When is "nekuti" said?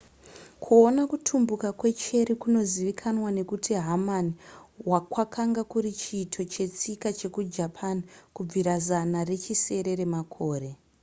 3.37-3.71